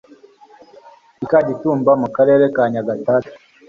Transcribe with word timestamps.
i 1.23 1.25
kagitumba 1.31 1.91
mu 2.01 2.07
karere 2.15 2.45
ka 2.55 2.63
nyagatare 2.71 3.29